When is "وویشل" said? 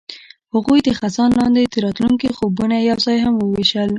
3.37-3.89